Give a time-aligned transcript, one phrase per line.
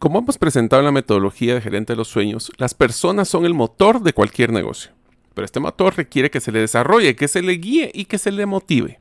[0.00, 3.52] Como hemos presentado en la metodología de gerente de los sueños, las personas son el
[3.52, 4.92] motor de cualquier negocio.
[5.34, 8.32] Pero este motor requiere que se le desarrolle, que se le guíe y que se
[8.32, 8.98] le motive.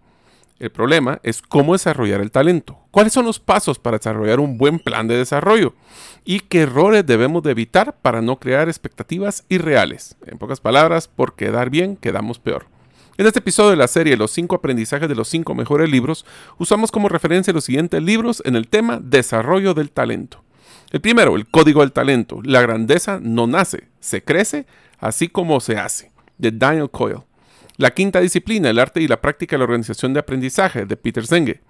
[0.60, 2.80] El problema es cómo desarrollar el talento.
[2.92, 5.74] ¿Cuáles son los pasos para desarrollar un buen plan de desarrollo?
[6.26, 10.18] ¿Y qué errores debemos de evitar para no crear expectativas irreales?
[10.26, 12.66] En pocas palabras, por quedar bien, quedamos peor.
[13.18, 16.26] En este episodio de la serie Los 5 aprendizajes de los 5 mejores libros,
[16.58, 20.44] usamos como referencia los siguientes libros en el tema Desarrollo del talento.
[20.92, 22.40] El primero, el código del talento.
[22.44, 24.66] La grandeza no nace, se crece
[25.00, 27.24] así como se hace, de Daniel Coyle.
[27.78, 31.26] La quinta disciplina, el arte y la práctica de la organización de aprendizaje, de Peter
[31.26, 31.62] Senge.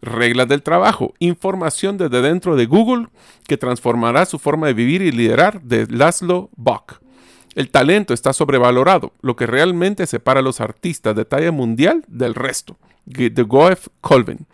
[0.00, 3.08] Reglas del trabajo, información desde dentro de Google
[3.48, 7.00] que transformará su forma de vivir y liderar, de Laszlo Bock.
[7.56, 12.34] El talento está sobrevalorado, lo que realmente separa a los artistas de talla mundial del
[12.34, 14.46] resto, de Goef Colvin.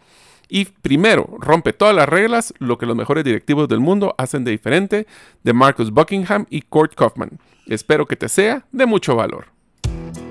[0.55, 4.51] Y primero, rompe todas las reglas, lo que los mejores directivos del mundo hacen de
[4.51, 5.06] diferente,
[5.42, 7.38] de Marcus Buckingham y Kurt Kaufman.
[7.69, 9.52] Espero que te sea de mucho valor.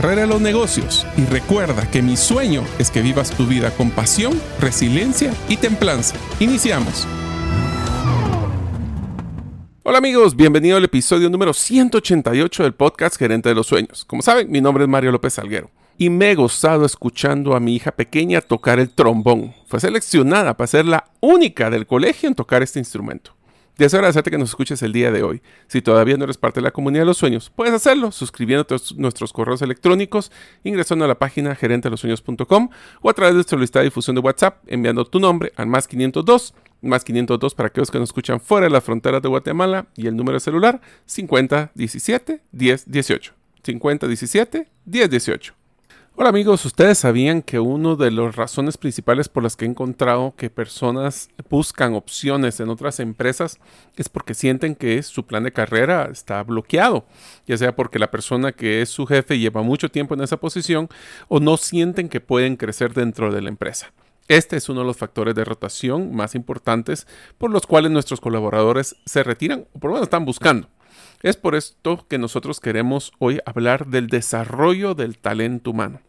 [0.00, 4.32] carrera los negocios y recuerda que mi sueño es que vivas tu vida con pasión,
[4.58, 6.16] resiliencia y templanza.
[6.38, 7.06] Iniciamos.
[9.82, 14.06] Hola amigos, bienvenido al episodio número 188 del podcast Gerente de los Sueños.
[14.06, 17.76] Como saben, mi nombre es Mario López Salguero y me he gozado escuchando a mi
[17.76, 19.54] hija pequeña tocar el trombón.
[19.66, 23.34] Fue seleccionada para ser la única del colegio en tocar este instrumento.
[23.80, 25.40] Deseo agradecerte que nos escuches el día de hoy.
[25.66, 28.78] Si todavía no eres parte de la comunidad de los sueños, puedes hacerlo suscribiéndote a
[28.96, 30.30] nuestros correos electrónicos,
[30.64, 32.68] ingresando a la página gerentelosueños.com
[33.00, 35.88] o a través de nuestra lista de difusión de WhatsApp, enviando tu nombre al más
[35.88, 36.52] 502,
[36.82, 40.14] más 502 para aquellos que nos escuchan fuera de las fronteras de Guatemala y el
[40.14, 43.32] número celular 5017 1018.
[43.62, 45.59] 5017 1018.
[46.20, 50.34] Hola amigos, ¿ustedes sabían que una de las razones principales por las que he encontrado
[50.36, 53.58] que personas buscan opciones en otras empresas
[53.96, 57.06] es porque sienten que su plan de carrera está bloqueado?
[57.46, 60.90] Ya sea porque la persona que es su jefe lleva mucho tiempo en esa posición
[61.28, 63.90] o no sienten que pueden crecer dentro de la empresa.
[64.28, 67.06] Este es uno de los factores de rotación más importantes
[67.38, 70.68] por los cuales nuestros colaboradores se retiran o por lo menos están buscando.
[71.22, 76.00] Es por esto que nosotros queremos hoy hablar del desarrollo del talento humano.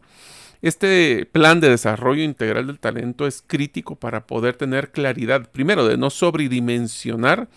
[0.62, 5.96] Este plan de desarrollo integral del talento es crítico para poder tener claridad, primero, de
[5.96, 7.48] no sobredimensionar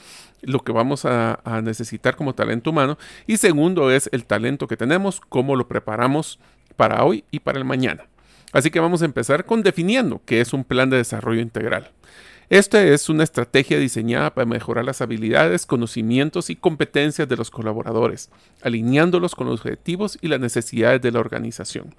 [0.41, 5.21] lo que vamos a, necesitar como talento humano y segundo es el talento que tenemos,
[5.21, 6.39] cómo lo preparamos
[6.77, 8.07] para hoy y para el mañana.
[8.53, 11.91] Así que vamos a empezar con definiendo qué es un plan de desarrollo integral.
[12.49, 18.31] Esta es una estrategia diseñada para mejorar las habilidades, conocimientos y competencias de los colaboradores,
[18.63, 21.93] alineándolos con los objetivos y las necesidades de la organización.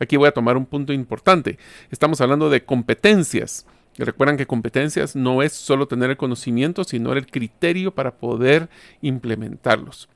[0.00, 1.58] Aquí voy a tomar un punto importante.
[1.90, 3.66] Estamos hablando de competencias.
[3.96, 8.68] recuerdan que competencias no es solo tener el conocimiento, sino el criterio para poder
[9.02, 10.08] implementarlos.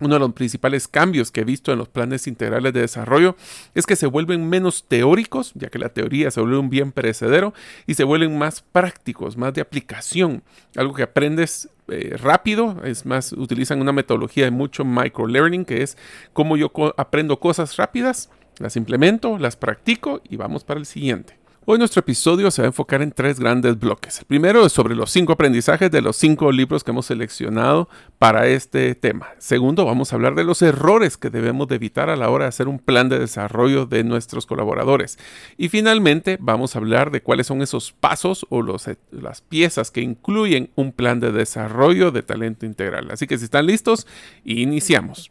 [0.00, 3.36] Uno de los principales cambios que he visto en los planes integrales de desarrollo
[3.74, 7.52] es que se vuelven menos teóricos, ya que la teoría se vuelve un bien perecedero,
[7.86, 10.42] y se vuelven más prácticos, más de aplicación,
[10.74, 15.98] algo que aprendes eh, rápido, es más, utilizan una metodología de mucho microlearning, que es
[16.32, 18.30] cómo yo aprendo cosas rápidas
[18.60, 21.40] las implemento, las practico y vamos para el siguiente.
[21.66, 24.18] Hoy nuestro episodio se va a enfocar en tres grandes bloques.
[24.18, 28.48] El primero es sobre los cinco aprendizajes de los cinco libros que hemos seleccionado para
[28.48, 29.28] este tema.
[29.38, 32.48] Segundo, vamos a hablar de los errores que debemos de evitar a la hora de
[32.48, 35.18] hacer un plan de desarrollo de nuestros colaboradores.
[35.58, 40.70] Y finalmente, vamos a hablar de cuáles son esos pasos o las piezas que incluyen
[40.76, 43.10] un plan de desarrollo de talento integral.
[43.10, 44.06] Así que si están listos,
[44.44, 45.30] iniciamos.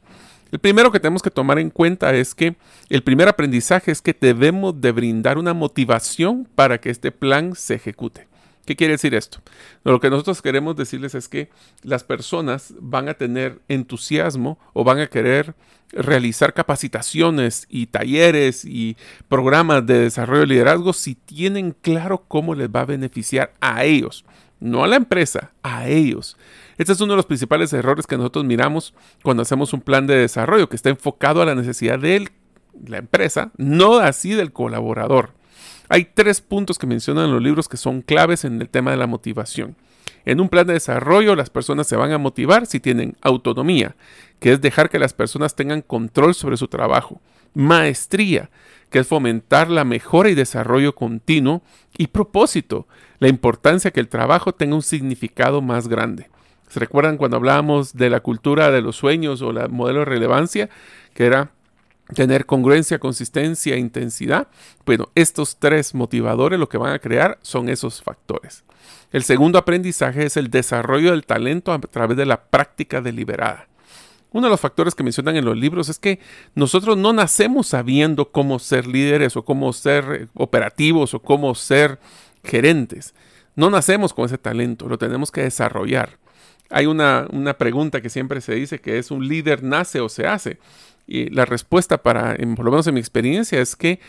[0.51, 2.55] El primero que tenemos que tomar en cuenta es que
[2.89, 7.75] el primer aprendizaje es que debemos de brindar una motivación para que este plan se
[7.75, 8.27] ejecute.
[8.65, 9.39] ¿Qué quiere decir esto?
[9.83, 11.49] Lo que nosotros queremos decirles es que
[11.81, 15.55] las personas van a tener entusiasmo o van a querer
[15.91, 18.95] realizar capacitaciones y talleres y
[19.27, 24.23] programas de desarrollo de liderazgo si tienen claro cómo les va a beneficiar a ellos,
[24.59, 26.37] no a la empresa, a ellos.
[26.79, 30.15] Este es uno de los principales errores que nosotros miramos cuando hacemos un plan de
[30.15, 32.31] desarrollo que está enfocado a la necesidad de
[32.87, 35.33] la empresa, no así del colaborador.
[35.89, 39.07] Hay tres puntos que mencionan los libros que son claves en el tema de la
[39.07, 39.75] motivación.
[40.23, 43.97] En un plan de desarrollo las personas se van a motivar si tienen autonomía,
[44.39, 47.19] que es dejar que las personas tengan control sobre su trabajo.
[47.53, 48.51] Maestría,
[48.89, 51.61] que es fomentar la mejora y desarrollo continuo.
[51.97, 52.87] Y propósito,
[53.19, 56.29] la importancia que el trabajo tenga un significado más grande.
[56.69, 60.69] ¿Se recuerdan cuando hablábamos de la cultura de los sueños o el modelo de relevancia?
[61.13, 61.51] Que era
[62.13, 64.47] tener congruencia, consistencia intensidad.
[64.85, 68.63] Bueno, estos tres motivadores lo que van a crear son esos factores.
[69.11, 73.67] El segundo aprendizaje es el desarrollo del talento a través de la práctica deliberada.
[74.31, 76.19] Uno de los factores que mencionan en los libros es que
[76.53, 81.99] nosotros no nacemos sabiendo cómo ser líderes o cómo ser eh, operativos o cómo ser
[82.43, 83.15] gerentes.
[83.55, 86.19] No nacemos con ese talento, lo tenemos que desarrollar.
[86.69, 87.27] Hay una,
[87.57, 90.59] pregunta que siempre se dice que es un líder nace o se hace.
[91.07, 93.99] Y la respuesta para, por lo menos en mi experiencia, es que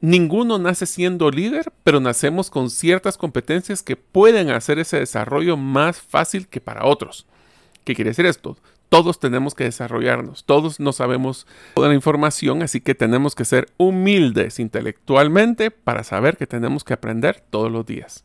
[0.00, 6.00] ninguno nace siendo líder, pero nacemos con ciertas competencias que pueden hacer ese desarrollo más
[6.00, 7.26] fácil que para otros.
[7.84, 8.56] ¿Qué quiere decir esto?
[8.88, 13.68] Todos tenemos que desarrollarnos, todos no sabemos toda la información, así que tenemos que ser
[13.76, 18.24] humildes intelectualmente para saber que tenemos que aprender todos los días.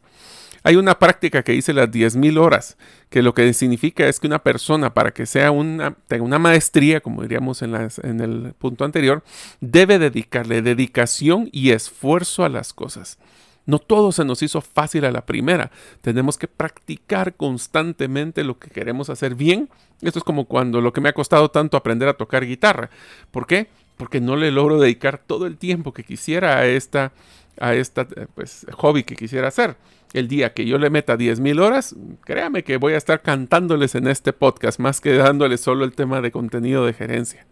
[0.64, 2.78] Hay una práctica que dice las 10.000 horas,
[3.10, 7.02] que lo que significa es que una persona, para que sea una, tenga una maestría,
[7.02, 9.24] como diríamos en, en el punto anterior,
[9.62, 13.18] debe dedicarle dedicación y esfuerzo a las cosas.
[13.66, 15.72] No todo se nos hizo fácil a la primera.
[16.02, 19.70] Tenemos que practicar constantemente lo que queremos hacer bien.
[20.02, 22.90] Esto es como cuando lo que me ha costado tanto aprender a tocar guitarra.
[23.30, 23.68] ¿Por qué?
[23.96, 27.12] Porque no le logro dedicar todo el tiempo que quisiera a esta,
[27.60, 29.76] a esta eh, pues, hobby que quisiera hacer
[30.14, 34.08] el día que yo le meta 10.000 horas, créame que voy a estar cantándoles en
[34.08, 37.46] este podcast más que dándoles solo el tema de contenido de gerencia.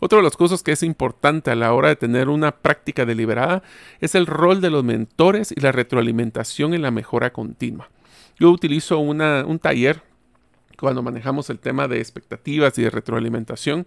[0.00, 3.62] Otro de los cosas que es importante a la hora de tener una práctica deliberada
[4.00, 7.88] es el rol de los mentores y la retroalimentación en la mejora continua.
[8.36, 10.02] Yo utilizo un taller
[10.76, 13.86] cuando manejamos el tema de expectativas y de retroalimentación,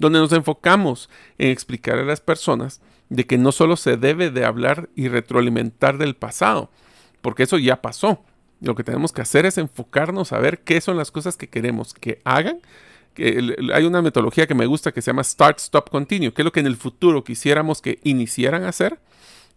[0.00, 1.08] donde nos enfocamos
[1.38, 2.80] en explicar a las personas
[3.10, 6.72] de que no solo se debe de hablar y retroalimentar del pasado,
[7.22, 8.22] porque eso ya pasó.
[8.60, 11.94] Lo que tenemos que hacer es enfocarnos a ver qué son las cosas que queremos
[11.94, 12.60] que hagan.
[13.14, 16.44] Que hay una metodología que me gusta que se llama Start, Stop, Continue, que es
[16.44, 18.98] lo que en el futuro quisiéramos que iniciaran a hacer,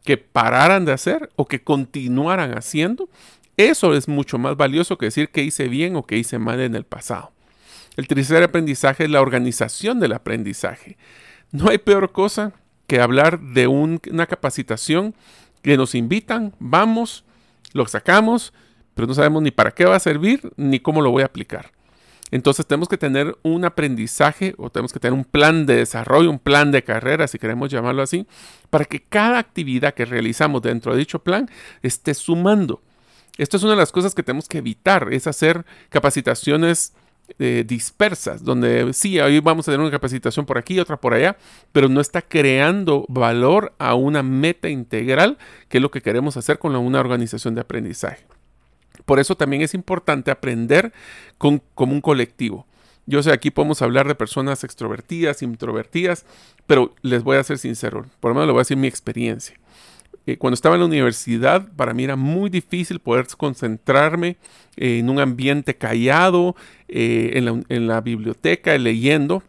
[0.03, 3.09] que pararan de hacer o que continuaran haciendo.
[3.57, 6.75] Eso es mucho más valioso que decir que hice bien o que hice mal en
[6.75, 7.31] el pasado.
[7.95, 10.97] El tercer aprendizaje es la organización del aprendizaje.
[11.51, 12.51] No hay peor cosa
[12.88, 15.15] que hablar de una capacitación
[15.62, 17.23] que nos invitan, vamos,
[17.75, 18.54] lo sacamos,
[18.94, 21.74] pero no sabemos ni para qué va a servir ni cómo lo voy a aplicar.
[22.31, 26.39] Entonces tenemos que tener un aprendizaje o tenemos que tener un plan de desarrollo, un
[26.39, 28.25] plan de carrera, si queremos llamarlo así,
[28.70, 31.50] para que cada actividad que realizamos dentro de dicho plan
[31.84, 32.82] esté sumando.
[33.38, 36.94] Esto es una de las cosas que tenemos que evitar, es hacer capacitaciones
[37.39, 41.38] eh, dispersas, donde sí, hoy vamos a tener una capacitación por aquí, otra por allá,
[41.72, 46.60] pero no está creando valor a una meta integral, que es lo que queremos hacer
[46.60, 48.25] con una organización de aprendizaje.
[49.05, 50.94] Por eso también es importante aprender
[51.38, 52.65] con, como un colectivo.
[53.05, 56.25] Yo sé, aquí podemos hablar de personas extrovertidas, introvertidas,
[56.65, 59.58] pero les voy a ser sincero, por lo menos le voy a decir mi experiencia
[60.39, 64.38] cuando estaba en la universidad, para mí era muy difícil poder concentrarme
[64.75, 66.55] en un ambiente callado,
[66.88, 69.44] eh, en, la, biblioteca, leyendo.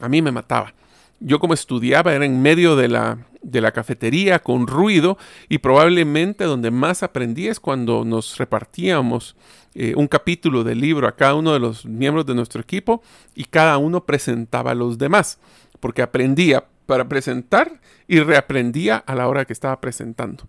[0.00, 0.74] A mí me mataba.
[1.20, 5.16] Yo como estudiaba era en medio de la, de la cafetería con ruido
[5.48, 9.36] y probablemente donde más aprendí es cuando nos repartíamos
[9.74, 13.02] eh, un capítulo del libro a cada uno de los miembros de nuestro equipo
[13.34, 15.38] y cada uno presentaba a los demás
[15.80, 20.44] porque aprendía para presentar y reaprendía a la hora que estaba presentando.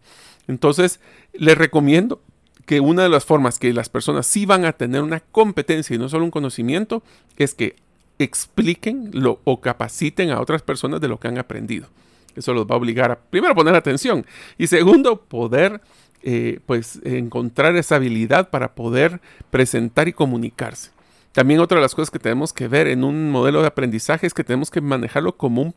[0.47, 0.99] Entonces,
[1.33, 2.21] les recomiendo
[2.65, 5.99] que una de las formas que las personas sí van a tener una competencia y
[5.99, 7.03] no solo un conocimiento
[7.37, 7.75] es que
[8.19, 11.87] expliquen lo, o capaciten a otras personas de lo que han aprendido.
[12.35, 14.25] Eso los va a obligar a, primero, poner atención
[14.57, 15.81] y segundo, poder
[16.23, 20.94] eh, pues encontrar esa habilidad para poder presentar y comunicarse.
[21.35, 24.33] También otra de las cosas que tenemos que ver en un modelo de aprendizaje es
[24.33, 25.75] que tenemos que manejarlo como un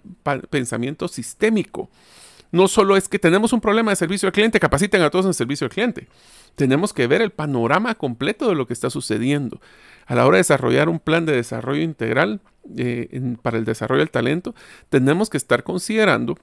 [0.51, 1.91] pensamiento sistémico.
[2.53, 5.35] No solo es que tenemos un problema de servicio al cliente, capaciten a todos en
[5.35, 6.07] servicio al cliente.
[6.55, 9.61] Tenemos que ver el panorama completo de lo que está sucediendo.
[10.07, 12.41] A la hora de desarrollar un plan de desarrollo integral
[12.77, 14.55] eh, para el desarrollo del talento,
[14.91, 16.39] tenemos que estar considerando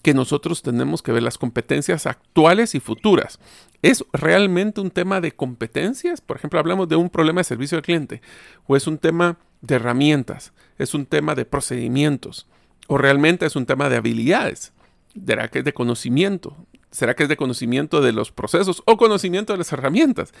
[0.00, 3.38] que nosotros tenemos que ver las competencias actuales y futuras.
[3.82, 6.20] ¿Es realmente un tema de competencias?
[6.20, 8.22] Por ejemplo, hablamos de un problema de servicio al cliente,
[8.66, 12.46] o es un tema de herramientas, es un tema de procedimientos,
[12.86, 14.72] o realmente es un tema de habilidades.
[15.26, 16.56] ¿Será que es de conocimiento?
[16.90, 20.32] ¿Será que es de conocimiento de los procesos o conocimiento de las herramientas?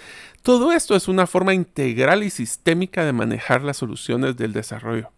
[0.42, 5.10] Todo esto es una forma integral y sistémica de manejar las soluciones del desarrollo.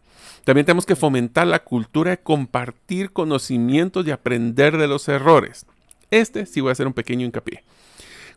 [0.45, 5.67] También tenemos que fomentar la cultura de compartir conocimientos y aprender de los errores.
[6.11, 7.65] Este sí voy a hacer un pequeño hincapié.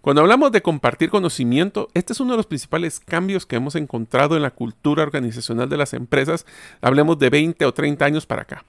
[0.02, 4.38] Cuando hablamos de compartir conocimiento, este es uno de los principales cambios que hemos encontrado
[4.38, 6.46] en la cultura organizacional de las empresas.
[6.82, 8.64] Hablemos de 20 o 30 años para acá.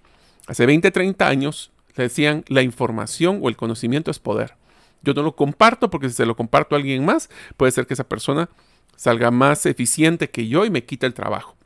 [0.48, 4.54] Hace 20, 30 años decían la información o el conocimiento es poder.
[5.02, 7.94] Yo no lo comparto porque si se lo comparto a alguien más, puede ser que
[7.94, 8.48] esa persona
[8.96, 11.57] salga más eficiente que yo y me quita el trabajo.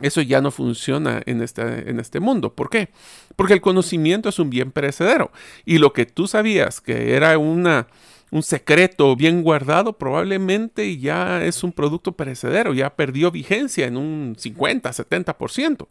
[0.00, 2.54] Eso ya no funciona en este, en este mundo.
[2.54, 2.88] ¿Por qué?
[3.36, 5.30] Porque el conocimiento es un bien perecedero.
[5.64, 7.86] Y lo que tú sabías que era una,
[8.30, 14.36] un secreto bien guardado, probablemente ya es un producto perecedero, ya perdió vigencia en un
[14.38, 15.86] 50, 70%.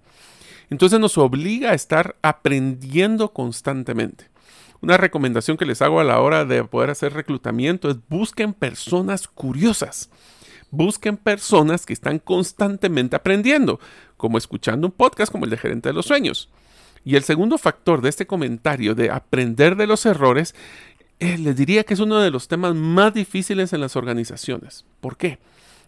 [0.72, 4.26] Entonces nos obliga a estar aprendiendo constantemente.
[4.82, 9.28] Una recomendación que les hago a la hora de poder hacer reclutamiento es busquen personas
[9.28, 10.10] curiosas
[10.72, 13.80] busquen personas que están constantemente aprendiendo,
[14.18, 16.50] como escuchando un podcast como el de Gerente de los Sueños.
[17.06, 20.54] Y el segundo factor de este comentario de aprender de los errores,
[21.20, 24.86] eh, les diría que es uno de los temas más difíciles en las organizaciones.
[25.02, 25.40] ¿Por qué?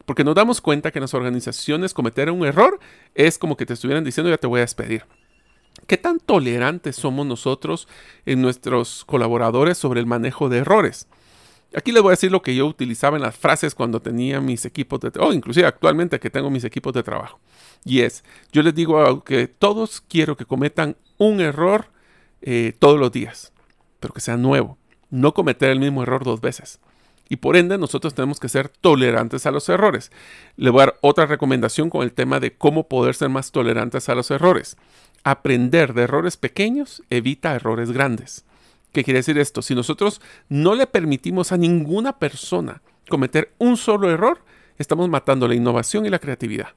[0.05, 2.79] Porque nos damos cuenta que en las organizaciones cometer un error
[3.15, 5.05] es como que te estuvieran diciendo ya te voy a despedir.
[5.88, 7.88] ¿Qué tan tolerantes somos nosotros
[8.25, 11.07] en nuestros colaboradores sobre el manejo de errores?
[11.75, 14.65] Aquí les voy a decir lo que yo utilizaba en las frases cuando tenía mis
[14.65, 17.39] equipos de trabajo, o inclusive actualmente que tengo mis equipos de trabajo.
[17.85, 21.85] Y es, yo les digo que todos quiero que cometan un error
[22.41, 23.53] eh, todos los días,
[23.99, 24.77] pero que sea nuevo,
[25.09, 26.79] no cometer el mismo error dos veces.
[27.29, 30.11] Y por ende nosotros tenemos que ser tolerantes a los errores.
[30.57, 34.09] Le voy a dar otra recomendación con el tema de cómo poder ser más tolerantes
[34.09, 34.75] a los errores.
[35.23, 38.43] Aprender de errores pequeños evita errores grandes.
[38.91, 39.62] ¿Qué quiere decir esto?
[39.62, 44.39] Si nosotros no le permitimos a ninguna persona cometer un solo error,
[44.77, 46.69] estamos matando la innovación y la creatividad.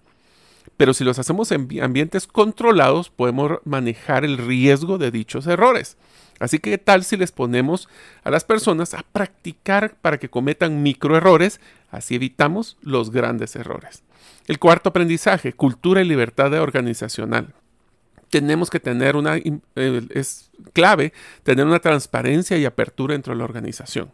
[0.77, 5.97] Pero si los hacemos en ambientes controlados, podemos manejar el riesgo de dichos errores.
[6.41, 7.89] Así que, ¿qué tal si les ponemos
[8.25, 11.61] a las personas a practicar para que cometan microerrores?
[11.91, 14.03] Así evitamos los grandes errores.
[14.47, 17.55] El cuarto aprendizaje, cultura y libertad organizacional
[18.35, 19.61] tenemos que tener una, eh,
[20.11, 21.13] es clave,
[21.45, 24.11] tener una transparencia y apertura dentro de la organización.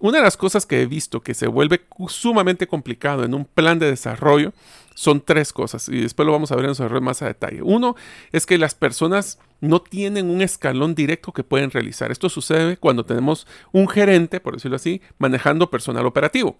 [0.00, 3.78] Una de las cosas que he visto que se vuelve sumamente complicado en un plan
[3.78, 4.52] de desarrollo
[4.96, 7.62] son tres cosas y después lo vamos a ver en desarrollo más a detalle.
[7.62, 7.94] Uno
[8.32, 12.10] es que las personas no tienen un escalón directo que pueden realizar.
[12.10, 16.58] Esto sucede cuando tenemos un gerente, por decirlo así, manejando personal operativo.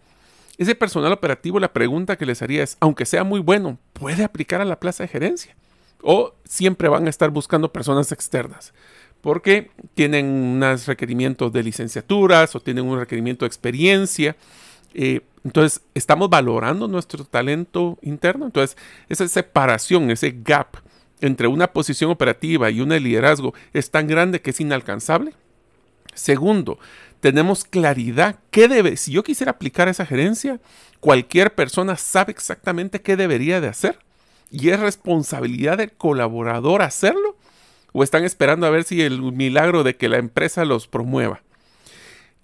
[0.58, 4.60] Ese personal operativo, la pregunta que les haría es, aunque sea muy bueno, ¿puede aplicar
[4.60, 5.56] a la plaza de gerencia?
[6.04, 8.72] O siempre van a estar buscando personas externas
[9.24, 14.36] porque tienen unos requerimientos de licenciaturas o tienen un requerimiento de experiencia.
[14.92, 18.44] Eh, entonces, estamos valorando nuestro talento interno.
[18.44, 18.76] Entonces,
[19.08, 20.76] esa separación, ese gap
[21.22, 25.32] entre una posición operativa y una de liderazgo es tan grande que es inalcanzable.
[26.12, 26.78] Segundo,
[27.20, 30.60] tenemos claridad qué debe, si yo quisiera aplicar esa gerencia,
[31.00, 33.98] cualquier persona sabe exactamente qué debería de hacer
[34.50, 37.36] y es responsabilidad del colaborador hacerlo?
[37.92, 41.42] ¿O están esperando a ver si el milagro de que la empresa los promueva?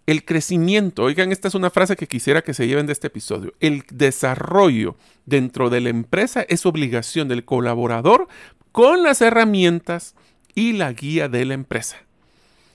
[0.06, 3.52] El crecimiento, oigan, esta es una frase que quisiera que se lleven de este episodio.
[3.60, 8.28] El desarrollo dentro de la empresa es obligación del colaborador
[8.72, 10.14] con las herramientas
[10.54, 11.96] y la guía de la empresa.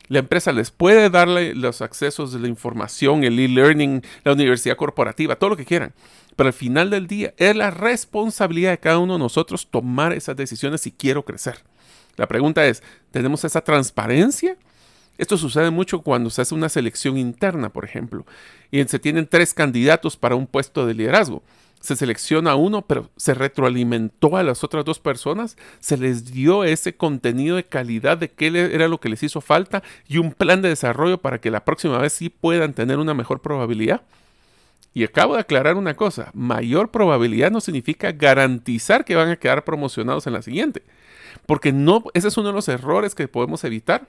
[0.08, 5.36] La empresa les puede darle los accesos de la información, el e-learning, la universidad corporativa,
[5.36, 5.94] todo lo que quieran.
[6.36, 10.36] Pero al final del día es la responsabilidad de cada uno de nosotros tomar esas
[10.36, 11.64] decisiones si quiero crecer.
[12.18, 14.58] La pregunta es, ¿tenemos esa transparencia?
[15.18, 18.26] Esto sucede mucho cuando se hace una selección interna, por ejemplo,
[18.70, 21.42] y se tienen tres candidatos para un puesto de liderazgo.
[21.80, 26.96] Se selecciona uno, pero se retroalimentó a las otras dos personas, se les dio ese
[26.96, 30.70] contenido de calidad de qué era lo que les hizo falta y un plan de
[30.70, 34.02] desarrollo para que la próxima vez sí puedan tener una mejor probabilidad.
[34.96, 39.66] Y acabo de aclarar una cosa, mayor probabilidad no significa garantizar que van a quedar
[39.66, 40.84] promocionados en la siguiente,
[41.46, 44.08] porque no, ese es uno de los errores que podemos evitar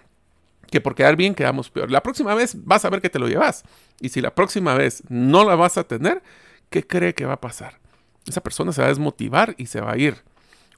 [0.71, 1.91] que por quedar bien quedamos peor.
[1.91, 3.65] La próxima vez vas a ver que te lo llevas.
[4.01, 6.23] Y si la próxima vez no la vas a tener,
[6.71, 7.79] ¿qué cree que va a pasar?
[8.27, 10.17] Esa persona se va a desmotivar y se va a ir.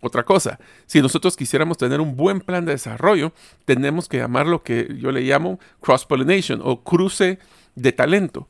[0.01, 3.33] Otra cosa, si nosotros quisiéramos tener un buen plan de desarrollo,
[3.65, 7.39] tenemos que llamar lo que yo le llamo cross-pollination o cruce
[7.75, 8.49] de talento.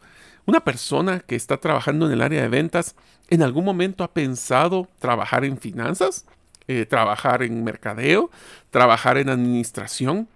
[0.49, 2.97] Una persona que está trabajando en el área de ventas,
[3.29, 6.25] ¿en algún momento ha pensado trabajar en finanzas?
[6.69, 8.31] Eh, ¿Trabajar en mercadeo?
[8.71, 10.27] ¿Trabajar en administración?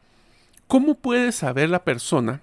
[0.67, 2.43] ¿Cómo puede saber la persona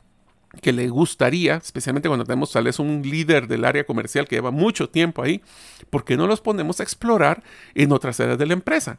[0.64, 4.50] que le gustaría, especialmente cuando tenemos tal vez un líder del área comercial que lleva
[4.50, 5.44] mucho tiempo ahí,
[5.92, 7.44] ¿por qué no los ponemos a explorar
[7.76, 8.98] en otras áreas de la empresa?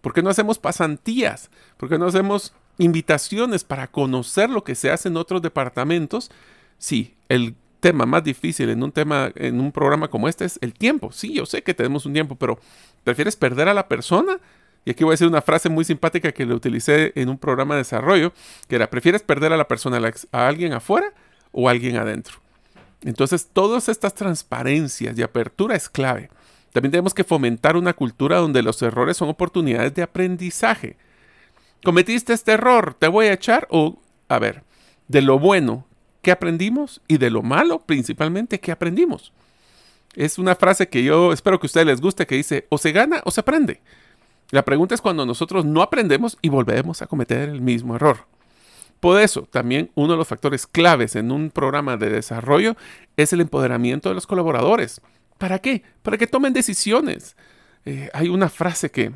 [0.00, 1.50] ¿Por qué no hacemos pasantías?
[1.76, 6.30] ¿Por qué no hacemos invitaciones para conocer lo que se hace en otros departamentos?
[6.78, 10.74] Sí, el tema más difícil en un tema, en un programa como este es el
[10.74, 11.12] tiempo.
[11.12, 12.58] Sí, yo sé que tenemos un tiempo, pero
[13.04, 14.38] ¿prefieres perder a la persona
[14.84, 17.74] y aquí voy a decir una frase muy simpática que le utilicé en un programa
[17.74, 18.32] de desarrollo,
[18.68, 20.00] que era, ¿prefieres perder a la persona,
[20.32, 21.12] a alguien afuera
[21.52, 22.38] o a alguien adentro?
[23.02, 26.30] Entonces, todas estas transparencias y apertura es clave.
[26.72, 30.96] También tenemos que fomentar una cultura donde los errores son oportunidades de aprendizaje.
[31.84, 34.64] Cometiste este error, te voy a echar o, a ver,
[35.06, 35.86] de lo bueno,
[36.28, 37.00] ¿qué aprendimos?
[37.08, 39.32] Y de lo malo, principalmente, ¿qué aprendimos?
[40.14, 42.92] Es una frase que yo espero que a ustedes les guste, que dice, o se
[42.92, 43.80] gana o se aprende.
[44.50, 48.26] La pregunta es cuando nosotros no aprendemos y volvemos a cometer el mismo error.
[49.00, 52.76] Por eso, también uno de los factores claves en un programa de desarrollo
[53.16, 55.00] es el empoderamiento de los colaboradores.
[55.38, 55.82] ¿Para qué?
[56.02, 57.36] Para que tomen decisiones.
[57.86, 59.14] Eh, hay una frase que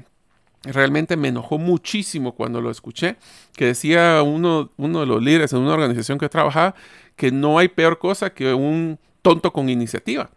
[0.65, 3.17] realmente me enojó muchísimo cuando lo escuché,
[3.55, 6.75] que decía uno, uno de los líderes en una organización que trabajaba
[7.17, 10.31] que no hay peor cosa que un tonto con iniciativa.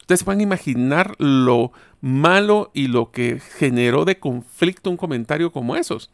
[0.00, 5.76] Ustedes van a imaginar lo malo y lo que generó de conflicto un comentario como
[5.76, 6.10] esos.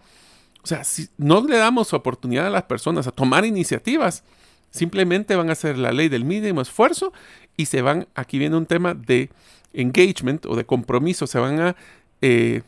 [0.62, 4.24] O sea, si no le damos oportunidad a las personas a tomar iniciativas,
[4.70, 7.12] simplemente van a hacer la ley del mínimo esfuerzo
[7.56, 9.30] y se van, aquí viene un tema de
[9.74, 11.76] engagement o de compromiso, se van a
[12.22, 12.62] eh,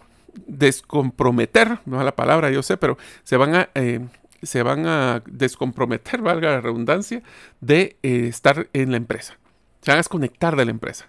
[0.46, 4.00] descomprometer, no es la palabra, yo sé, pero se van a, eh,
[4.46, 7.22] se van a descomprometer, valga la redundancia,
[7.60, 9.38] de eh, estar en la empresa.
[9.82, 11.06] Se van a desconectar de la empresa.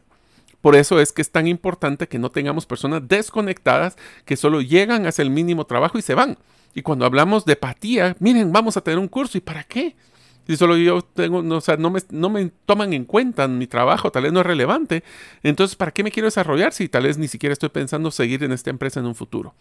[0.62, 3.95] Por eso es que es tan importante que no tengamos personas desconectadas
[4.26, 6.38] que solo llegan, hacen el mínimo trabajo y se van.
[6.73, 9.38] Y cuando hablamos de apatía, miren, vamos a tener un curso.
[9.38, 9.95] ¿Y para qué?
[10.47, 13.67] Si solo yo tengo, no, o sea, no me, no me toman en cuenta mi
[13.67, 15.04] trabajo, tal vez no es relevante.
[15.43, 18.54] Entonces, ¿para qué me quiero desarrollar si tal vez ni siquiera estoy pensando seguir en
[18.54, 19.54] esta empresa en un futuro?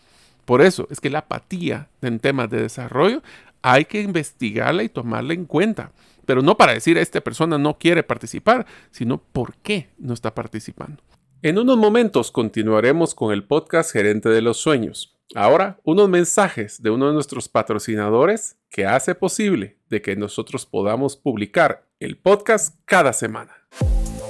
[0.46, 3.22] Por eso es que la apatía en temas de desarrollo
[3.60, 5.92] hay que investigarla y tomarla en cuenta.
[6.24, 11.02] Pero no para decir esta persona no quiere participar, sino por qué no está participando.
[11.42, 15.16] En unos momentos continuaremos con el podcast Gerente de los Sueños.
[15.34, 21.16] Ahora, unos mensajes de uno de nuestros patrocinadores que hace posible de que nosotros podamos
[21.16, 23.52] publicar el podcast cada semana.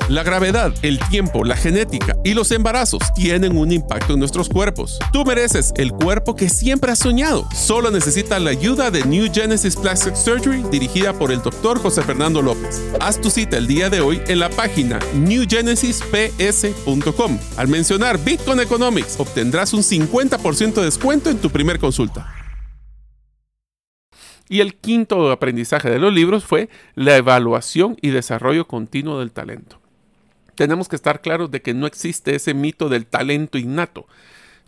[0.08, 5.00] La gravedad, el tiempo, la genética y los embarazos tienen un impacto en nuestros cuerpos.
[5.12, 7.44] Tú mereces el cuerpo que siempre has soñado.
[7.52, 12.40] Solo necesitas la ayuda de New Genesis Plastic Surgery dirigida por el doctor José Fernando
[12.40, 12.80] López.
[13.00, 17.38] Haz tu cita el día de hoy en la página newgenesisps.com.
[17.56, 22.32] Al mencionar Bitcoin Economics obtendrás un 50% de descuento en tu primer consulta.
[24.48, 29.80] Y el quinto aprendizaje de los libros fue la evaluación y desarrollo continuo del talento
[30.56, 34.06] tenemos que estar claros de que no existe ese mito del talento innato.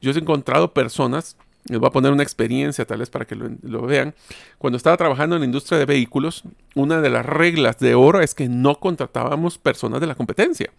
[0.01, 1.37] Yo he encontrado personas,
[1.69, 4.15] les voy a poner una experiencia tal vez para que lo, vean,
[4.59, 8.35] cuando estaba trabajando en la industria de vehículos, una de las reglas de oro es
[8.35, 10.71] que no contratábamos personas de la competencia.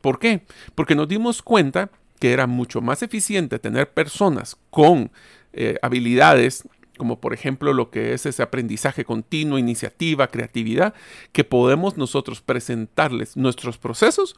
[0.00, 0.42] ¿Por qué?
[0.74, 5.10] Porque nos dimos cuenta que era mucho más eficiente tener personas con
[5.52, 6.64] eh, habilidades
[6.98, 10.94] como por ejemplo lo que es ese aprendizaje continuo, iniciativa, creatividad,
[11.32, 14.36] que podemos nosotros presentarles nuestros procesos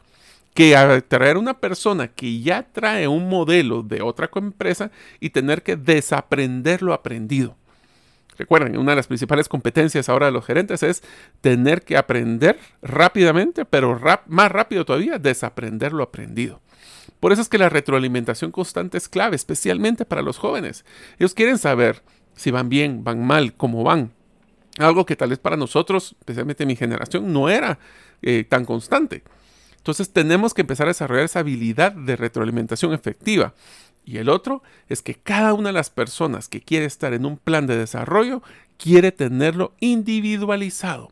[0.54, 5.76] que traer una persona que ya trae un modelo de otra empresa y tener que
[5.76, 7.56] desaprender lo aprendido.
[8.38, 11.02] Recuerden, una de las principales competencias ahora de los gerentes es
[11.40, 16.60] tener que aprender rápidamente, pero más rápido todavía, desaprender lo aprendido.
[17.20, 20.84] Por eso es que la retroalimentación constante es clave, especialmente para los jóvenes.
[21.18, 22.02] Ellos quieren saber
[22.34, 24.12] si van bien, van mal, cómo van.
[24.78, 27.78] Algo que tal vez para nosotros, especialmente mi generación, no era
[28.22, 29.22] eh, tan constante.
[29.76, 33.54] Entonces tenemos que empezar a desarrollar esa habilidad de retroalimentación efectiva.
[34.04, 37.36] Y el otro es que cada una de las personas que quiere estar en un
[37.36, 38.42] plan de desarrollo
[38.76, 41.10] quiere tenerlo individualizado.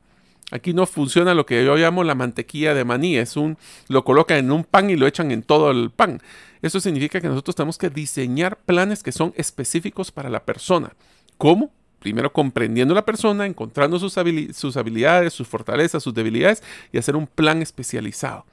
[0.52, 3.56] Aquí no funciona lo que yo llamo la mantequilla de maní, es un
[3.88, 6.20] lo colocan en un pan y lo echan en todo el pan.
[6.60, 10.92] Eso significa que nosotros tenemos que diseñar planes que son específicos para la persona.
[11.38, 11.72] ¿Cómo?
[12.00, 14.14] Primero comprendiendo la persona, encontrando sus,
[14.52, 16.62] sus habilidades, sus fortalezas, sus debilidades
[16.92, 18.44] y hacer un plan especializado.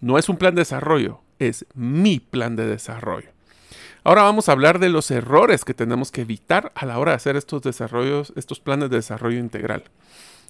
[0.00, 3.30] No es un plan de desarrollo, es mi plan de desarrollo.
[4.04, 7.16] Ahora vamos a hablar de los errores que tenemos que evitar a la hora de
[7.16, 9.82] hacer estos desarrollos, estos planes de desarrollo integral.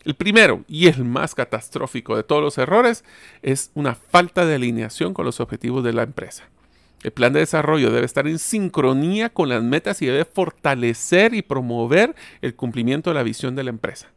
[0.05, 3.05] El primero y el más catastrófico de todos los errores
[3.43, 6.49] es una falta de alineación con los objetivos de la empresa.
[7.03, 11.43] El plan de desarrollo debe estar en sincronía con las metas y debe fortalecer y
[11.43, 14.09] promover el cumplimiento de la visión de la empresa.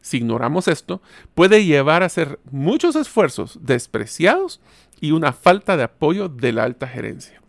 [0.00, 1.00] Si ignoramos esto,
[1.34, 4.60] puede llevar a hacer muchos esfuerzos despreciados
[5.00, 7.41] y una falta de apoyo de la alta gerencia.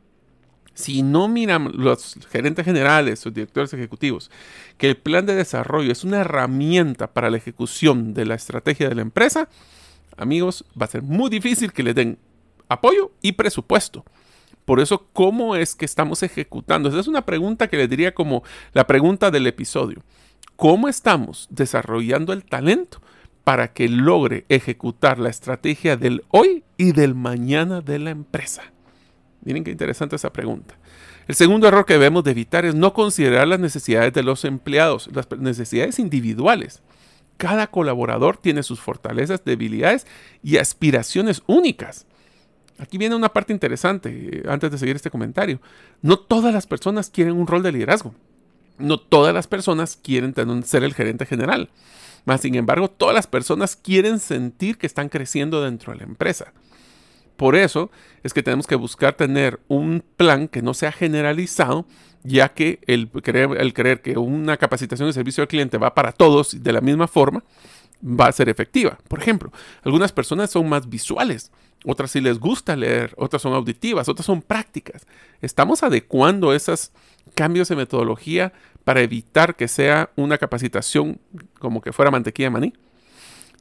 [0.73, 4.31] Si no miran los gerentes generales o directores ejecutivos
[4.77, 8.95] que el plan de desarrollo es una herramienta para la ejecución de la estrategia de
[8.95, 9.49] la empresa,
[10.17, 12.17] amigos, va a ser muy difícil que le den
[12.69, 14.03] apoyo y presupuesto.
[14.65, 16.89] Por eso, ¿cómo es que estamos ejecutando?
[16.89, 20.01] Esa es una pregunta que le diría como la pregunta del episodio.
[20.55, 23.01] ¿Cómo estamos desarrollando el talento
[23.43, 28.72] para que logre ejecutar la estrategia del hoy y del mañana de la empresa?
[29.43, 30.75] Miren qué interesante esa pregunta.
[31.27, 35.09] El segundo error que debemos de evitar es no considerar las necesidades de los empleados,
[35.13, 36.81] las necesidades individuales.
[37.37, 40.05] Cada colaborador tiene sus fortalezas, debilidades
[40.43, 42.05] y aspiraciones únicas.
[42.77, 45.59] Aquí viene una parte interesante eh, antes de seguir este comentario.
[46.01, 48.13] No todas las personas quieren un rol de liderazgo.
[48.77, 51.69] No todas las personas quieren ser el gerente general.
[52.25, 56.53] Más sin embargo, todas las personas quieren sentir que están creciendo dentro de la empresa.
[57.37, 57.91] Por eso
[58.23, 61.85] es que tenemos que buscar tener un plan que no sea generalizado,
[62.23, 66.71] ya que el creer, que una capacitación de servicio al cliente va para todos de
[66.71, 67.43] la misma forma,
[68.03, 68.97] va a ser efectiva.
[69.07, 69.51] Por ejemplo,
[69.83, 71.51] algunas personas son más visuales,
[71.85, 75.05] otras sí les gusta leer, otras son auditivas, otras son prácticas.
[75.41, 76.91] Estamos adecuando esos
[77.35, 81.19] cambios de metodología para evitar que sea una capacitación
[81.59, 82.73] como que fuera mantequilla de maní.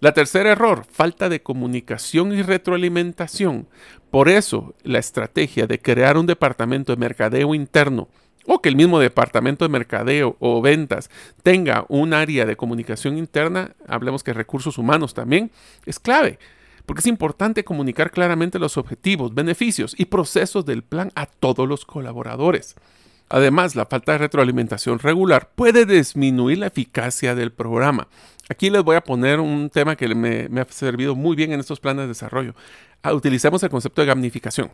[0.02, 3.68] La tercer error, falta de comunicación y retroalimentación.
[4.10, 8.08] Por eso, la estrategia de crear un departamento de mercadeo interno
[8.44, 11.08] o que el mismo departamento de mercadeo o ventas
[11.44, 15.52] tenga un área de comunicación interna, hablemos que recursos humanos también,
[15.86, 16.40] es clave.
[16.84, 21.84] Porque es importante comunicar claramente los objetivos, beneficios y procesos del plan a todos los
[21.84, 22.74] colaboradores.
[23.28, 28.08] Además, la falta de retroalimentación regular puede disminuir la eficacia del programa.
[28.52, 31.80] Aquí les voy a poner un tema que me, ha servido muy bien en estos
[31.80, 32.54] planes de desarrollo.
[33.02, 34.70] Ah, utilicemos el concepto de gamificación.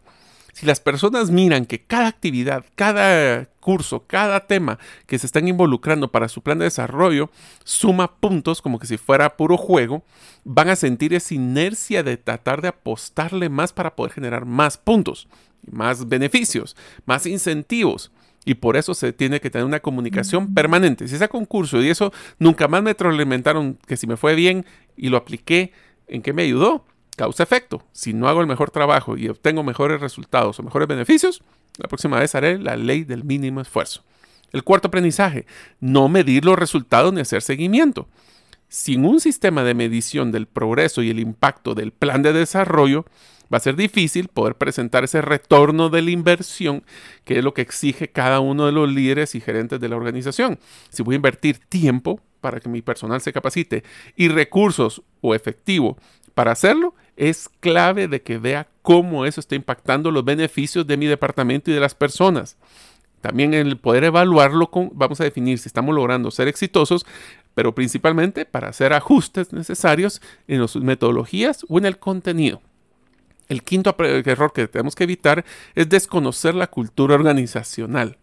[0.52, 6.10] Si las personas miran que cada actividad, cada curso, cada tema que se están involucrando
[6.10, 7.30] para su plan de desarrollo
[7.62, 10.02] suma puntos como que si fuera puro juego,
[10.42, 15.28] van a sentir esa inercia de tratar de apostarle más para poder generar más puntos,
[15.70, 16.74] más beneficios,
[17.06, 18.10] más incentivos.
[18.48, 21.06] Y por eso se tiene que tener una comunicación permanente.
[21.06, 24.64] Si ese concurso y eso nunca más me retroalimentaron que si me fue bien
[24.96, 25.74] y lo apliqué,
[26.06, 26.86] ¿en qué me ayudó?
[27.14, 27.84] Causa efecto.
[27.92, 31.42] Si no hago el mejor trabajo y obtengo mejores resultados o mejores beneficios,
[31.76, 34.02] la próxima vez haré la ley del mínimo esfuerzo.
[34.50, 35.44] El cuarto aprendizaje,
[35.78, 38.08] no medir los resultados ni hacer seguimiento.
[38.70, 43.04] Sin un sistema de medición del progreso y el impacto del plan de desarrollo,
[43.52, 46.84] va a ser difícil poder presentar ese retorno de la inversión,
[47.24, 50.58] que es lo que exige cada uno de los líderes y gerentes de la organización.
[50.90, 53.82] Si voy a invertir tiempo para que mi personal se capacite
[54.16, 55.96] y recursos o efectivo
[56.34, 61.06] para hacerlo, es clave de que vea cómo eso está impactando los beneficios de mi
[61.06, 62.56] departamento y de las personas.
[63.20, 67.04] También el poder evaluarlo, con, vamos a definir si estamos logrando ser exitosos,
[67.54, 72.62] pero principalmente para hacer ajustes necesarios en las metodologías o en el contenido.
[73.48, 78.18] El quinto error que tenemos que evitar es desconocer la cultura organizacional.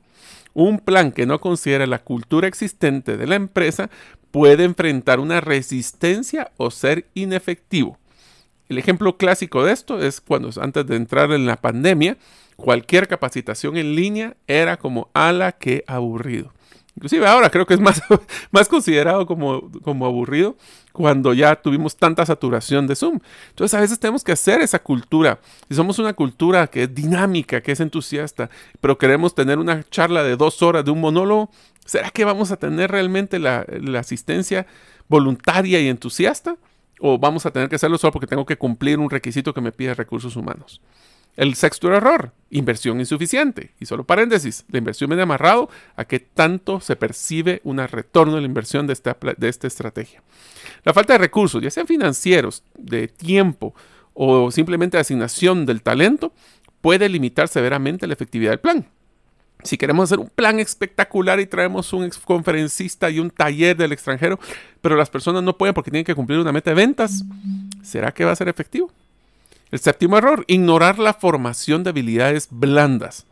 [0.53, 3.89] Un plan que no considera la cultura existente de la empresa
[4.31, 7.97] puede enfrentar una resistencia o ser inefectivo.
[8.69, 12.17] El ejemplo clásico de esto es cuando antes de entrar en la pandemia,
[12.55, 16.55] cualquier capacitación en línea era como ala que aburrido.
[16.95, 18.01] Inclusive ahora creo que es más,
[18.51, 20.55] más considerado como, como aburrido
[20.93, 23.19] cuando ya tuvimos tanta saturación de Zoom.
[23.49, 25.39] Entonces a veces tenemos que hacer esa cultura.
[25.67, 30.23] Si somos una cultura que es dinámica, que es entusiasta, pero queremos tener una charla
[30.23, 31.49] de dos horas de un monólogo,
[31.86, 34.65] ¿será que vamos a tener realmente la, la asistencia
[35.10, 36.55] voluntaria y entusiasta?
[37.01, 39.73] ¿O vamos a tener que hacerlo solo porque tengo que cumplir un requisito que me
[39.73, 40.81] pide recursos humanos?
[41.36, 43.71] El sexto error, inversión insuficiente.
[43.80, 48.41] Y solo paréntesis, la inversión viene amarrado a que tanto se percibe un retorno de
[48.41, 50.24] la inversión de esta, de esta estrategia.
[50.84, 53.76] La falta de recursos, ya sean financieros, de tiempo
[54.13, 56.32] o simplemente asignación del talento,
[56.80, 58.86] puede limitar severamente la efectividad del plan.
[59.63, 64.39] Si queremos hacer un plan espectacular y traemos un conferencista y un taller del extranjero,
[64.82, 67.24] pero las personas no pueden porque tienen que cumplir una meta de ventas,
[67.82, 68.91] ¿será que va a ser efectivo?
[69.75, 73.25] El séptimo error, ignorar la formación de habilidades blandas.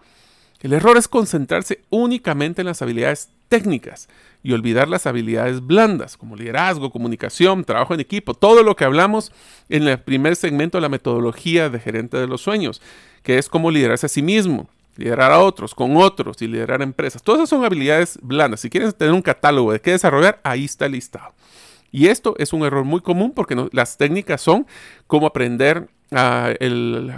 [0.59, 4.09] El error es concentrarse únicamente en las habilidades técnicas
[4.43, 9.31] y olvidar las habilidades blandas, como liderazgo, comunicación, trabajo en equipo, todo lo que hablamos
[9.69, 12.81] en el primer segmento de la metodología de gerente de los sueños,
[13.23, 17.23] que es cómo liderarse a sí mismo, liderar a otros, con otros y liderar empresas.
[17.23, 18.59] Todas esas son habilidades blandas.
[18.59, 21.31] Si quieres tener un catálogo de qué desarrollar, ahí está listado.
[21.89, 24.67] Y esto es un error muy común porque las técnicas son
[25.07, 26.53] cómo aprender a,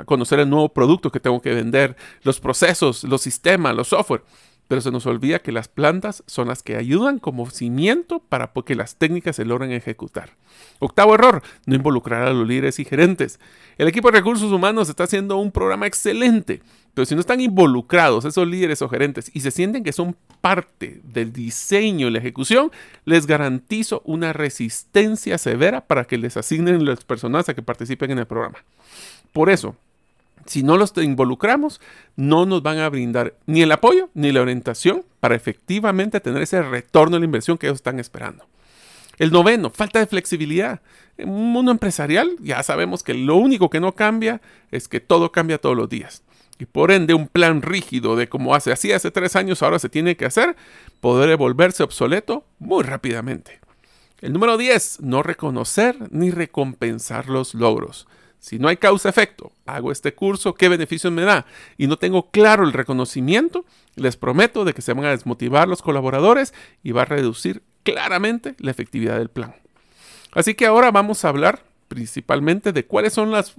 [0.06, 4.24] conocer el nuevo producto que tengo que vender, los procesos, los sistemas, los software.
[4.68, 8.74] Pero se nos olvida que las plantas son las que ayudan como cimiento para que
[8.74, 10.32] las técnicas se logren ejecutar.
[10.80, 13.40] Octavo error, no involucrar a los líderes y gerentes.
[13.78, 16.62] El equipo de recursos humanos está haciendo un programa excelente,
[16.96, 21.02] pero si no están involucrados esos líderes o gerentes y se sienten que son parte
[21.04, 22.72] del diseño y la ejecución,
[23.04, 28.20] les garantizo una resistencia severa para que les asignen las personas a que participen en
[28.20, 28.60] el programa.
[29.36, 29.76] Por eso,
[30.46, 31.82] si no los involucramos,
[32.16, 36.62] no nos van a brindar ni el apoyo ni la orientación para efectivamente tener ese
[36.62, 38.46] retorno de la inversión que ellos están esperando.
[39.18, 40.80] El noveno, falta de flexibilidad.
[41.18, 44.40] En un mundo empresarial ya sabemos que lo único que no cambia
[44.72, 46.24] es que todo cambia todos los días.
[46.58, 49.90] Y por ende un plan rígido de como hace así hace tres años ahora se
[49.90, 50.56] tiene que hacer,
[51.02, 53.60] podrá volverse obsoleto muy rápidamente.
[54.22, 58.08] El número 10, no reconocer ni recompensar los logros.
[58.40, 61.46] Si no hay causa-efecto, hago este curso, ¿qué beneficios me da?
[61.78, 65.82] Y no tengo claro el reconocimiento, les prometo de que se van a desmotivar los
[65.82, 69.56] colaboradores y va a reducir claramente la efectividad del plan.
[70.34, 73.56] Así que ahora vamos a hablar principalmente de cuáles son los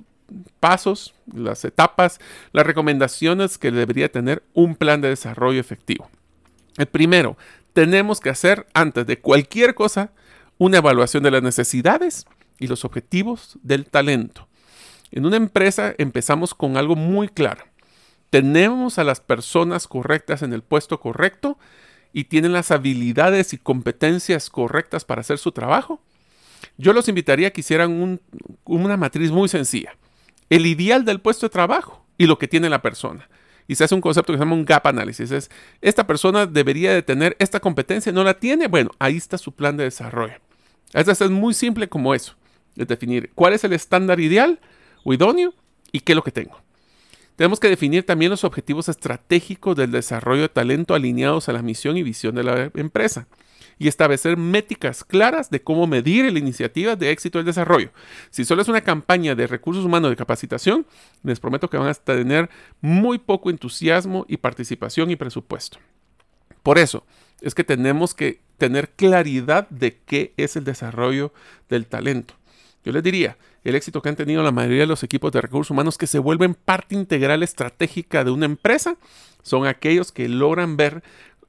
[0.61, 2.21] pasos, las etapas,
[2.53, 6.11] las recomendaciones que debería tener un plan de desarrollo efectivo.
[6.77, 7.37] El primero,
[7.73, 10.11] tenemos que hacer antes de cualquier cosa
[10.59, 12.27] una evaluación de las necesidades
[12.59, 14.49] y los objetivos del talento.
[15.11, 17.64] En una empresa empezamos con algo muy claro.
[18.31, 21.59] Tenemos a las personas correctas en el puesto correcto
[22.12, 26.01] y tienen las habilidades y competencias correctas para hacer su trabajo.
[26.77, 28.21] Yo los invitaría a que hicieran
[28.64, 29.97] una matriz muy sencilla.
[30.51, 33.29] El ideal del puesto de trabajo y lo que tiene la persona.
[33.69, 35.31] Y se hace un concepto que se llama un gap análisis.
[35.31, 38.69] Es, esta persona debería de tener esta competencia, no la tiene.
[38.69, 40.38] Bueno, ahí está su plan de desarrollo.
[40.92, 42.35] Es, es muy simple como eso.
[42.77, 44.61] Es definir cuál es el estándar ideal
[45.12, 45.55] idóneo
[45.92, 46.61] y qué es lo que tengo.
[47.37, 51.97] Tenemos que definir también los objetivos estratégicos del desarrollo de talento alineados a la misión
[51.97, 53.29] y visión de la empresa
[53.79, 57.90] y establecer métricas claras de cómo medir la iniciativa de éxito del desarrollo.
[58.31, 60.87] Si solo es una campaña de recursos humanos de capacitación,
[61.23, 62.49] les prometo que van a tener
[62.81, 65.79] muy poco entusiasmo y participación y presupuesto.
[66.62, 67.05] Por eso
[67.42, 71.35] es que tenemos que tener claridad de qué es el desarrollo
[71.69, 72.35] del talento.
[72.87, 75.72] Yo les diría, el éxito que han tenido la mayoría de los equipos de recursos
[75.72, 78.96] humanos que se vuelven parte integral estratégica de una empresa
[79.42, 81.03] son aquellos que logran ver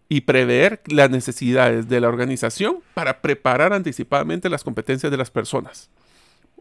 [0.10, 5.92] y prever las necesidades de la organización para preparar anticipadamente las competencias de las personas.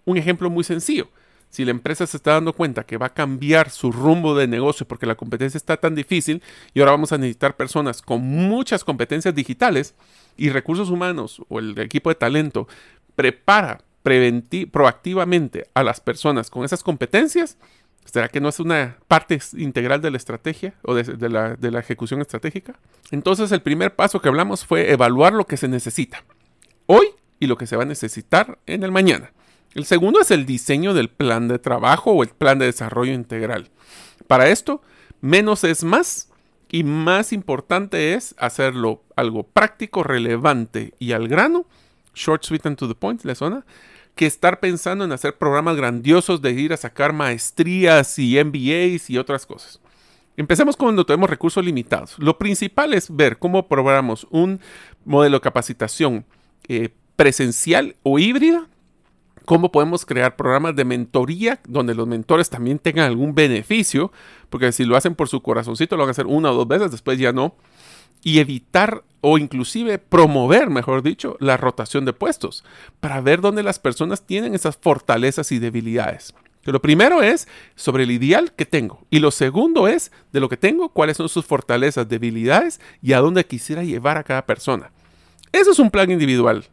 [0.05, 1.09] Un ejemplo muy sencillo.
[1.49, 4.87] Si la empresa se está dando cuenta que va a cambiar su rumbo de negocio
[4.87, 6.43] porque la competencia está tan difícil
[6.75, 9.95] y ahora vamos a necesitar personas con muchas competencias digitales
[10.37, 12.69] y recursos humanos o el equipo de talento
[13.15, 13.81] prepara
[14.71, 17.59] proactivamente a las personas con esas competencias,
[18.05, 21.81] ¿será que no es una parte integral de la estrategia o de, la, de la
[21.81, 22.79] ejecución estratégica?
[23.11, 26.25] Entonces el primer paso que hablamos fue evaluar lo que se necesita
[26.87, 27.07] hoy
[27.41, 29.33] y lo que se va a necesitar en el mañana.
[29.75, 33.71] El segundo es el diseño del plan de trabajo o el plan de desarrollo integral.
[34.27, 34.81] Para esto,
[35.21, 36.31] menos es más
[36.71, 41.67] y más importante es hacerlo algo práctico, relevante y al grano,
[42.15, 43.65] short, sweet and to the point, ¿le suena?
[44.17, 49.19] Que estar pensando en hacer programas grandiosos de ir a sacar maestrías y MBAs y
[49.19, 49.81] otras cosas.
[50.37, 52.19] Empecemos cuando tenemos recursos limitados.
[52.19, 54.61] Lo principal es ver cómo programamos un
[55.05, 56.25] modelo de capacitación
[56.67, 58.67] eh, presencial o híbrida
[59.47, 64.13] cómo podemos crear programas de mentoría donde los mentores también tengan algún beneficio,
[64.51, 66.91] porque si lo hacen por su corazoncito lo van a hacer una o dos veces,
[66.91, 67.55] después ya no,
[68.27, 72.65] y evitar o inclusive promover, mejor dicho, la rotación de puestos
[72.99, 76.35] para ver dónde las personas tienen esas fortalezas y debilidades.
[76.65, 80.57] lo primero es sobre el ideal que tengo y lo segundo es de lo que
[80.57, 84.91] tengo, cuáles son sus fortalezas, debilidades y a dónde quisiera llevar a cada persona.
[85.53, 86.65] Eso es un plan individual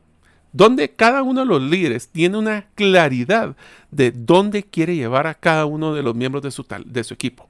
[0.53, 3.55] donde cada uno de los líderes tiene una claridad
[3.91, 7.47] de dónde quiere llevar a cada uno de los miembros de su, de su equipo.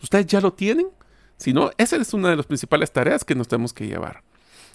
[0.00, 0.86] ¿Ustedes ya lo tienen?
[1.38, 4.22] Si no, esa es una de las principales tareas que nos tenemos que llevar.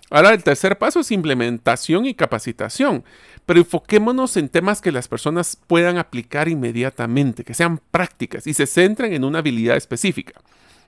[0.09, 3.03] Ahora, el tercer paso es implementación y capacitación,
[3.45, 8.65] pero enfoquémonos en temas que las personas puedan aplicar inmediatamente, que sean prácticas y se
[8.65, 10.33] centren en una habilidad específica.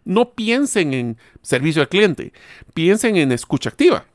[0.04, 2.34] No piensen en servicio al cliente,
[2.74, 4.06] piensen en escucha activa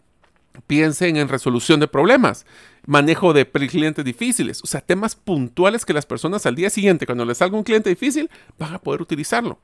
[0.66, 2.46] piensen en resolución de problemas,
[2.87, 7.25] manejo de clientes difíciles, o sea, temas puntuales que las personas al día siguiente, cuando
[7.25, 9.59] les salga un cliente difícil, van a poder utilizarlo.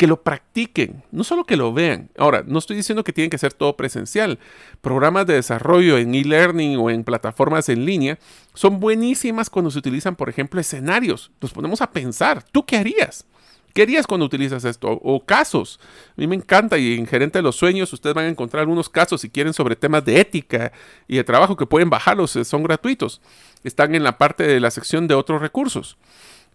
[0.00, 2.08] Que lo practiquen, no solo que lo vean.
[2.16, 4.38] Ahora, no estoy diciendo que tienen que ser todo presencial.
[4.80, 8.18] Programas de desarrollo en e-learning o en plataformas en línea
[8.54, 11.32] son buenísimas cuando se utilizan, por ejemplo, escenarios.
[11.42, 13.26] Nos ponemos a pensar, ¿tú qué harías?
[13.74, 14.88] ¿Qué harías cuando utilizas esto?
[14.90, 15.78] O casos.
[16.16, 18.88] A mí me encanta y en Gerente de los Sueños ustedes van a encontrar algunos
[18.88, 20.72] casos si quieren sobre temas de ética
[21.08, 23.20] y de trabajo que pueden bajarlos, eh, son gratuitos.
[23.64, 25.98] Están en la parte de la sección de otros recursos.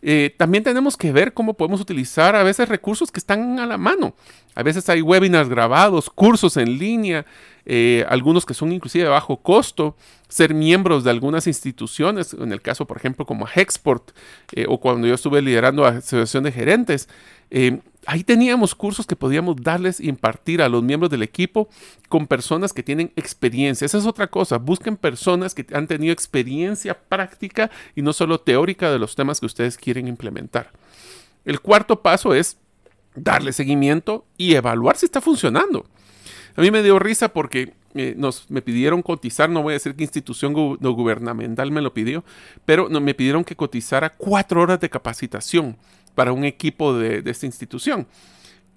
[0.07, 3.79] Eh, también tenemos que ver cómo podemos utilizar a veces recursos que están a la
[3.79, 4.13] mano.
[4.53, 7.25] A veces hay webinars grabados, cursos en línea,
[7.65, 12.61] eh, algunos que son inclusive de bajo costo, ser miembros de algunas instituciones, en el
[12.61, 14.11] caso, por ejemplo, como Hexport,
[14.51, 17.09] eh, o cuando yo estuve liderando la Asociación de Gerentes,
[18.05, 21.69] ahí teníamos cursos que podíamos darles, impartir a los miembros del equipo
[22.09, 23.85] con personas que tienen experiencia.
[23.85, 28.91] Esa es otra cosa, busquen personas que han tenido experiencia práctica y no solo teórica
[28.91, 30.71] de los temas que ustedes quieren implementar.
[31.45, 32.57] El cuarto paso es
[33.15, 35.85] darle seguimiento y evaluar si está funcionando.
[36.55, 39.95] A mí me dio risa porque eh, nos, me pidieron cotizar, no voy a decir
[39.95, 42.23] qué institución no gubernamental me lo pidió,
[42.65, 45.77] pero me pidieron que cotizara cuatro horas de capacitación
[46.15, 48.07] para un equipo de, esta institución.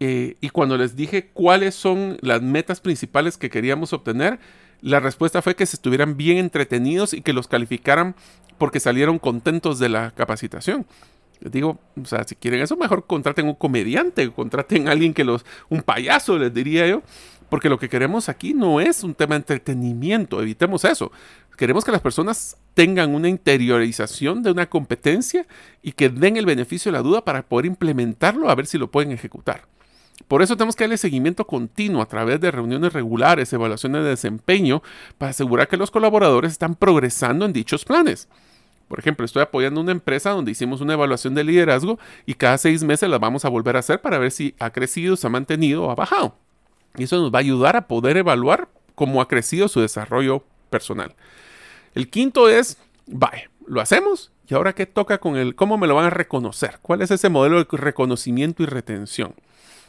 [0.00, 4.38] Eh, y cuando les dije cuáles son las metas principales que queríamos obtener,
[4.80, 8.14] la respuesta fue que se estuvieran bien entretenidos y que los calificaran
[8.58, 10.86] porque salieron contentos de la capacitación.
[11.40, 15.24] Les digo, o sea, si quieren eso, mejor contraten un comediante, contraten a alguien que
[15.24, 17.02] los, un payaso, les diría yo,
[17.48, 21.10] porque lo que queremos aquí no es un tema de entretenimiento, evitemos eso.
[21.56, 25.46] Queremos que las personas tengan una interiorización de una competencia
[25.82, 28.90] y que den el beneficio de la duda para poder implementarlo a ver si lo
[28.90, 29.62] pueden ejecutar.
[30.26, 34.82] Por eso tenemos que darle seguimiento continuo a través de reuniones regulares, evaluaciones de desempeño,
[35.16, 38.28] para asegurar que los colaboradores están progresando en dichos planes.
[38.88, 42.82] Por ejemplo, estoy apoyando una empresa donde hicimos una evaluación de liderazgo y cada seis
[42.82, 45.84] meses la vamos a volver a hacer para ver si ha crecido, se ha mantenido
[45.84, 46.34] o ha bajado.
[46.96, 51.14] Y eso nos va a ayudar a poder evaluar cómo ha crecido su desarrollo personal.
[51.94, 55.94] El quinto es, vaya, lo hacemos y ahora qué toca con el, cómo me lo
[55.94, 59.34] van a reconocer, cuál es ese modelo de reconocimiento y retención.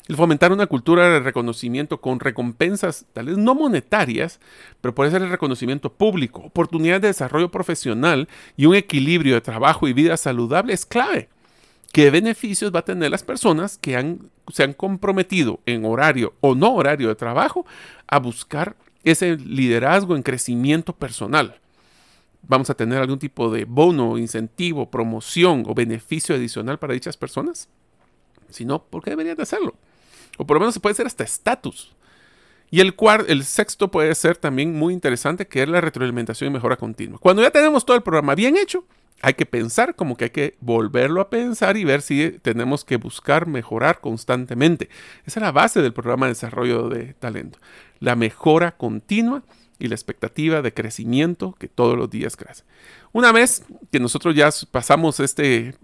[0.07, 4.39] El fomentar una cultura de reconocimiento con recompensas, tal vez no monetarias,
[4.81, 9.87] pero puede ser el reconocimiento público, oportunidades de desarrollo profesional y un equilibrio de trabajo
[9.87, 11.29] y vida saludable es clave
[11.91, 14.17] qué beneficios va a tener las personas que
[14.51, 17.65] se han comprometido en horario o no horario de trabajo
[18.07, 21.59] a buscar ese liderazgo en crecimiento personal.
[22.41, 27.69] ¿Vamos a tener algún tipo de bono, incentivo, promoción o beneficio adicional para dichas personas?
[28.49, 29.75] Si no, ¿por qué deberían de hacerlo?
[30.37, 31.93] O por lo menos se puede ser hasta estatus.
[32.71, 32.95] Y el,
[33.27, 37.19] el sexto puede ser también muy interesante, que es la retroalimentación y mejora continua.
[37.19, 38.85] Cuando ya tenemos todo el programa bien hecho,
[39.21, 42.97] hay que pensar como que hay que volverlo a pensar y ver si tenemos que
[42.97, 44.89] buscar mejorar constantemente.
[45.25, 47.59] Esa es la base del programa de desarrollo de talento.
[47.99, 49.43] La mejora continua
[49.77, 52.63] y la expectativa de crecimiento que todos los días crece.
[53.11, 55.75] Una vez que nosotros ya pasamos este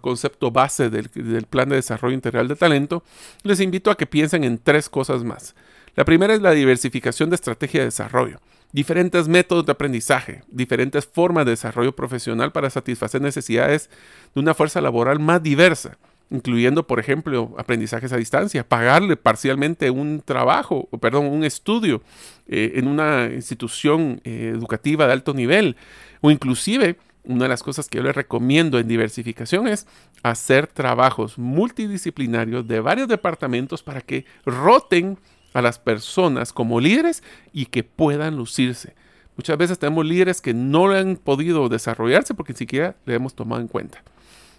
[0.00, 3.02] concepto base del, del plan de desarrollo integral de talento,
[3.42, 5.54] les invito a que piensen en tres cosas más.
[5.94, 8.40] La primera es la diversificación de estrategia de desarrollo
[8.74, 13.88] diferentes métodos de aprendizaje, diferentes formas de desarrollo profesional para satisfacer necesidades
[14.34, 15.96] de una fuerza laboral más diversa,
[16.28, 22.02] incluyendo, por ejemplo, aprendizajes a distancia, pagarle parcialmente un trabajo, perdón, un estudio
[22.48, 25.76] eh, en una institución eh, educativa de alto nivel,
[26.20, 29.86] o inclusive una de las cosas que yo les recomiendo en diversificación es
[30.24, 35.16] hacer trabajos multidisciplinarios de varios departamentos para que roten
[35.54, 38.94] a las personas como líderes y que puedan lucirse.
[39.36, 43.62] Muchas veces tenemos líderes que no han podido desarrollarse porque ni siquiera le hemos tomado
[43.62, 44.02] en cuenta.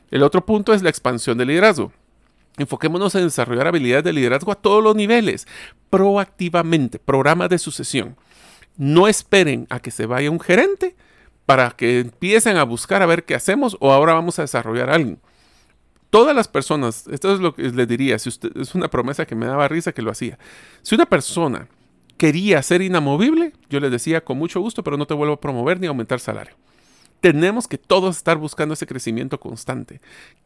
[0.09, 1.91] El otro punto es la expansión del liderazgo.
[2.57, 5.47] Enfoquémonos en desarrollar habilidades de liderazgo a todos los niveles,
[5.89, 8.15] proactivamente, programas de sucesión.
[8.77, 10.95] No esperen a que se vaya un gerente
[11.45, 14.95] para que empiecen a buscar a ver qué hacemos o ahora vamos a desarrollar a
[14.95, 15.19] alguien.
[16.15, 19.35] Todas las personas, esto es lo que les diría, si usted, es una promesa que
[19.35, 20.39] me daba risa que lo hacía.
[20.81, 21.67] Si una persona
[22.15, 25.77] quería ser inamovible, yo les decía con mucho gusto, pero no te vuelvo a promover
[25.77, 26.55] ni a aumentar salario.
[27.19, 29.99] Tenemos que todos estar buscando ese crecimiento constante.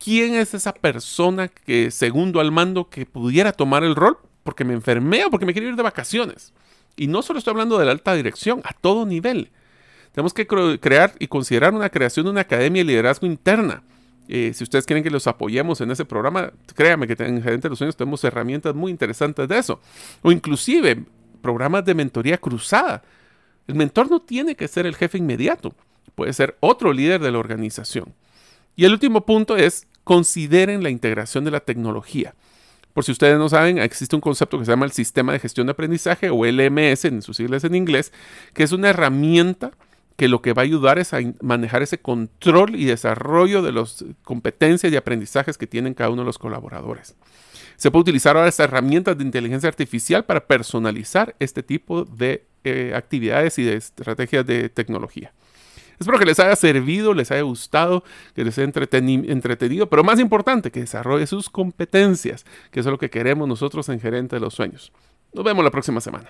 [0.03, 4.73] ¿Quién es esa persona que, segundo al mando, que pudiera tomar el rol porque me
[4.73, 6.51] enfermé o porque me quiero ir de vacaciones?
[6.97, 9.51] Y no solo estoy hablando de la alta dirección, a todo nivel.
[10.13, 13.83] Tenemos que crear y considerar una creación de una academia de liderazgo interna.
[14.31, 17.69] Eh, si ustedes quieren que los apoyemos en ese programa, créanme que en Gerente de
[17.69, 19.81] los Sueños tenemos herramientas muy interesantes de eso.
[20.21, 21.03] O inclusive
[21.41, 23.01] programas de mentoría cruzada.
[23.67, 25.73] El mentor no tiene que ser el jefe inmediato,
[26.13, 28.13] puede ser otro líder de la organización.
[28.75, 32.35] Y el último punto es consideren la integración de la tecnología.
[32.93, 35.65] Por si ustedes no saben, existe un concepto que se llama el Sistema de Gestión
[35.67, 38.13] de Aprendizaje o LMS en sus siglas en inglés,
[38.53, 39.71] que es una herramienta
[40.19, 44.03] que lo que va a ayudar es a manejar ese control y desarrollo de las
[44.25, 47.15] competencias y aprendizajes que tienen cada uno de los colaboradores.
[47.77, 52.91] Se puede utilizar ahora estas herramientas de inteligencia artificial para personalizar este tipo de eh,
[52.93, 55.31] actividades y de estrategias de tecnología.
[55.97, 58.03] Espero que les haya servido, les haya gustado,
[58.35, 62.99] que les haya entretenido, pero más importante, que desarrolle sus competencias, que eso es lo
[62.99, 64.91] que queremos nosotros en Gerente de los Sueños.
[65.31, 66.29] Nos vemos la próxima semana.